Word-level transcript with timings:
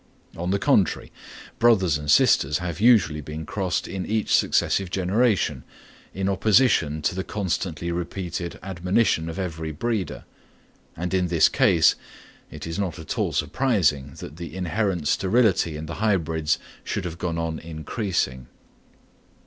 On 0.35 0.49
the 0.49 0.57
contrary, 0.57 1.11
brothers 1.59 1.95
and 1.99 2.09
sisters 2.09 2.57
have 2.57 2.81
usually 2.81 3.21
been 3.21 3.45
crossed 3.45 3.87
in 3.87 4.03
each 4.03 4.33
successive 4.35 4.89
generation, 4.89 5.63
in 6.11 6.27
opposition 6.27 7.03
to 7.03 7.13
the 7.13 7.23
constantly 7.23 7.91
repeated 7.91 8.57
admonition 8.63 9.29
of 9.29 9.37
every 9.37 9.71
breeder. 9.71 10.25
And 10.97 11.13
in 11.13 11.27
this 11.27 11.49
case, 11.49 11.93
it 12.49 12.65
is 12.65 12.79
not 12.79 12.97
at 12.97 13.19
all 13.19 13.31
surprising 13.31 14.13
that 14.17 14.37
the 14.37 14.55
inherent 14.55 15.07
sterility 15.07 15.77
in 15.77 15.85
the 15.85 15.93
hybrids 16.01 16.57
should 16.83 17.05
have 17.05 17.19
gone 17.19 17.37
on 17.37 17.59
increasing. 17.59 18.47